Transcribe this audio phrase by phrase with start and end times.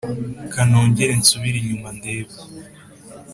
[0.53, 2.35] kanongere nsubire inyuma ndebe